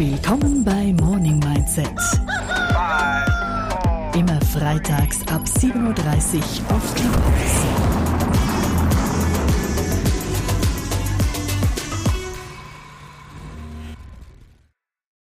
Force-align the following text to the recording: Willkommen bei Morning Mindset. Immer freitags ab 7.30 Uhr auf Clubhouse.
Willkommen 0.00 0.64
bei 0.64 0.94
Morning 1.04 1.38
Mindset. 1.40 1.92
Immer 4.14 4.40
freitags 4.40 5.18
ab 5.30 5.42
7.30 5.44 5.76
Uhr 5.76 6.74
auf 6.74 6.94
Clubhouse. 6.94 7.79